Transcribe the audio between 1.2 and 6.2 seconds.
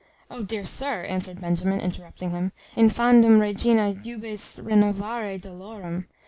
Benjamin, interrupting him, "Infandum, regina, jubes renovare dolorem.